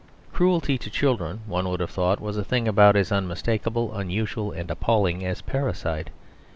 [0.33, 4.71] Cruelty to children, one would have thought, was a thing about as unmistakable, unusual and
[4.71, 6.09] appalling as parricide.